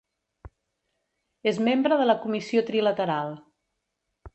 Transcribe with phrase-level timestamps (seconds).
[1.53, 3.41] És membre de la Comissió Trilateral.